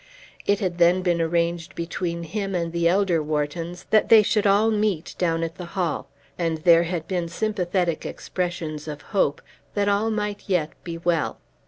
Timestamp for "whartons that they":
3.21-4.23